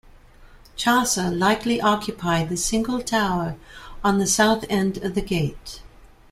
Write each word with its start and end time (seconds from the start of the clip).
Chaucer 0.77 1.29
likely 1.29 1.79
occupied 1.79 2.49
the 2.49 2.57
single 2.57 3.03
tower 3.03 3.55
on 4.03 4.17
the 4.17 4.25
south 4.25 4.65
end 4.67 4.97
of 4.97 5.13
the 5.13 5.21
gate. 5.21 5.83